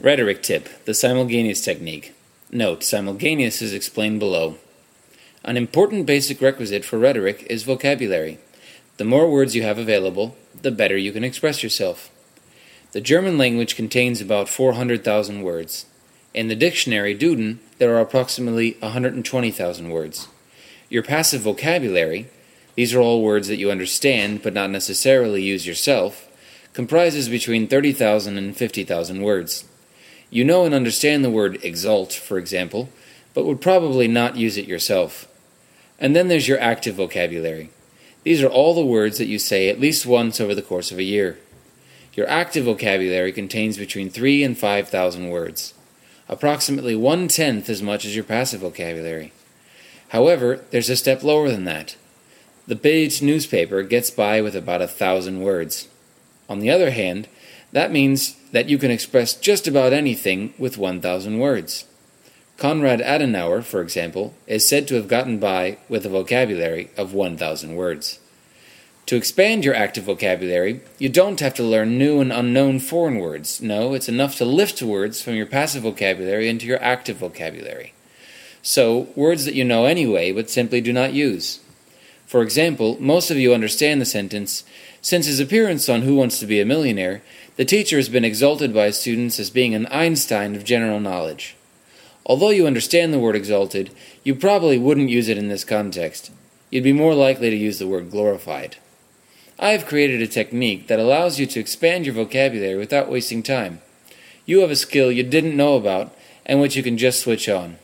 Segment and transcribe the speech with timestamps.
[0.00, 2.14] Rhetoric tip the simulganeous technique.
[2.52, 4.56] Note simulganeous is explained below.
[5.42, 8.38] An important basic requisite for rhetoric is vocabulary.
[8.98, 12.10] The more words you have available, the better you can express yourself.
[12.92, 15.86] The German language contains about 400,000 words.
[16.32, 20.28] In the dictionary Duden, there are approximately 120,000 words.
[20.88, 22.28] Your passive vocabulary,
[22.76, 26.28] these are all words that you understand but not necessarily use yourself,
[26.72, 29.64] comprises between 30,000 and 50,000 words.
[30.30, 32.90] You know and understand the word exalt, for example,
[33.34, 35.26] but would probably not use it yourself.
[35.98, 37.70] And then there's your active vocabulary.
[38.24, 40.98] These are all the words that you say at least once over the course of
[40.98, 41.38] a year.
[42.14, 45.72] Your active vocabulary contains between 3 and 5,000 words,
[46.28, 49.32] approximately one tenth as much as your passive vocabulary.
[50.08, 51.96] However, there's a step lower than that.
[52.66, 55.88] The Bild newspaper gets by with about a thousand words.
[56.48, 57.28] On the other hand,
[57.72, 61.84] that means that you can express just about anything with 1,000 words.
[62.56, 67.76] Konrad Adenauer, for example, is said to have gotten by with a vocabulary of 1,000
[67.76, 68.18] words.
[69.06, 73.62] To expand your active vocabulary, you don't have to learn new and unknown foreign words.
[73.62, 77.94] No, it's enough to lift words from your passive vocabulary into your active vocabulary.
[78.60, 81.60] So, words that you know anyway but simply do not use.
[82.28, 84.62] For example, most of you understand the sentence
[85.00, 87.22] Since his appearance on Who Wants to Be a Millionaire,
[87.56, 91.56] the teacher has been exalted by his students as being an Einstein of general knowledge.
[92.26, 93.90] Although you understand the word exalted,
[94.24, 96.30] you probably wouldn't use it in this context.
[96.68, 98.76] You'd be more likely to use the word glorified.
[99.58, 103.80] I have created a technique that allows you to expand your vocabulary without wasting time.
[104.44, 107.78] You have a skill you didn't know about and which you can just switch on.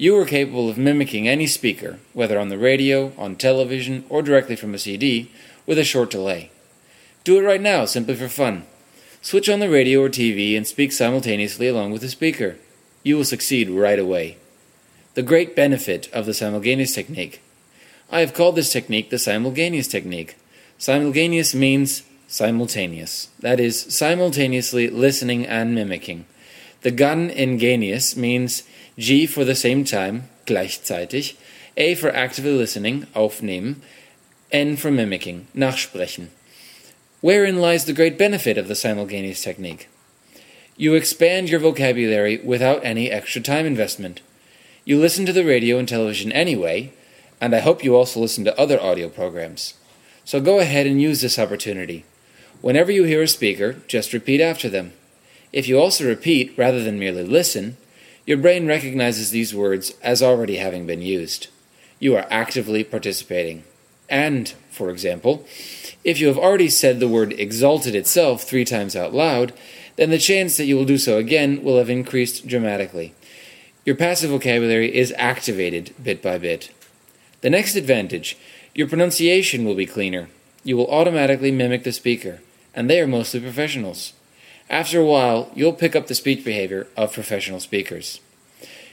[0.00, 4.56] You are capable of mimicking any speaker, whether on the radio, on television, or directly
[4.56, 5.30] from a CD,
[5.66, 6.50] with a short delay.
[7.22, 8.64] Do it right now, simply for fun.
[9.20, 12.56] Switch on the radio or TV and speak simultaneously along with the speaker
[13.02, 14.38] you will succeed right away.
[15.16, 17.42] The great benefit of the simulganeous technique.
[18.10, 20.38] I have called this technique the simulganeous technique.
[20.78, 26.24] Simulganeous means simultaneous, that is, simultaneously listening and mimicking.
[26.82, 28.62] The gun in genius means
[28.98, 31.36] G for the same time, gleichzeitig,
[31.76, 33.82] A for actively listening, aufnehmen,
[34.50, 36.28] N for mimicking, nachsprechen.
[37.20, 39.88] Wherein lies the great benefit of the simulganeous technique?
[40.76, 44.22] You expand your vocabulary without any extra time investment.
[44.86, 46.94] You listen to the radio and television anyway,
[47.40, 49.74] and I hope you also listen to other audio programs.
[50.24, 52.06] So go ahead and use this opportunity.
[52.62, 54.92] Whenever you hear a speaker, just repeat after them.
[55.52, 57.76] If you also repeat rather than merely listen,
[58.26, 61.48] your brain recognizes these words as already having been used.
[61.98, 63.64] You are actively participating.
[64.08, 65.46] And, for example,
[66.04, 69.52] if you have already said the word exalted itself three times out loud,
[69.96, 73.14] then the chance that you will do so again will have increased dramatically.
[73.84, 76.70] Your passive vocabulary is activated bit by bit.
[77.40, 78.36] The next advantage
[78.74, 80.28] your pronunciation will be cleaner.
[80.62, 82.40] You will automatically mimic the speaker,
[82.74, 84.12] and they are mostly professionals.
[84.70, 88.20] After a while, you'll pick up the speech behavior of professional speakers.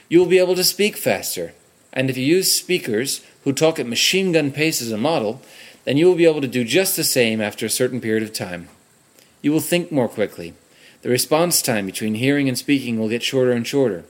[0.08, 1.54] You will be able to speak faster,
[1.92, 5.40] and if you use speakers who talk at machine gun pace as a model,
[5.84, 8.32] then you will be able to do just the same after a certain period of
[8.32, 8.68] time.
[9.40, 10.54] You will think more quickly.
[11.02, 14.04] The response time between hearing and speaking will get shorter and shorter.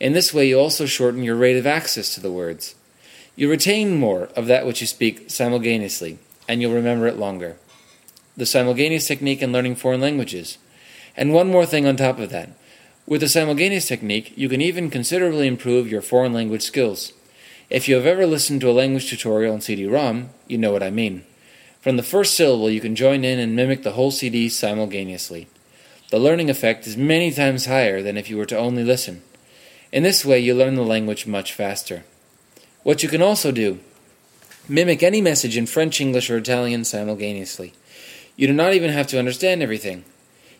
[0.00, 2.74] In this way, you also shorten your rate of access to the words.
[3.36, 6.18] You retain more of that which you speak simultaneously,
[6.48, 7.58] and you'll remember it longer.
[8.34, 10.56] The simulganeous technique in learning foreign languages.
[11.16, 12.50] And one more thing on top of that.
[13.06, 17.12] With the simulganeous technique, you can even considerably improve your foreign language skills.
[17.68, 20.90] If you have ever listened to a language tutorial on CD-ROM, you know what I
[20.90, 21.24] mean.
[21.80, 25.48] From the first syllable, you can join in and mimic the whole CD simultaneously
[26.12, 29.22] the learning effect is many times higher than if you were to only listen.
[29.90, 32.04] In this way, you learn the language much faster.
[32.82, 33.80] What you can also do
[34.68, 37.72] mimic any message in French, English, or Italian simultaneously.
[38.36, 40.04] You do not even have to understand everything.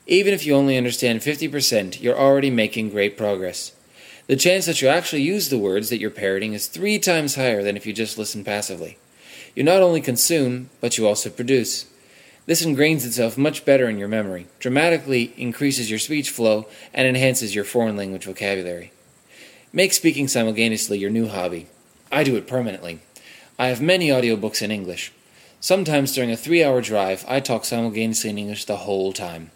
[0.07, 3.73] Even if you only understand 50%, you're already making great progress.
[4.27, 7.63] The chance that you actually use the words that you're parroting is three times higher
[7.63, 8.99] than if you just listen passively.
[9.55, 11.87] You not only consume, but you also produce.
[12.47, 17.55] This ingrains itself much better in your memory, dramatically increases your speech flow, and enhances
[17.55, 18.93] your foreign language vocabulary.
[19.73, 21.69] Make speaking simultaneously your new hobby.
[22.11, 22.99] I do it permanently.
[23.59, 25.13] I have many audiobooks in English.
[25.61, 29.53] Sometimes during a three hour drive, I talk simultaneously in English the whole time.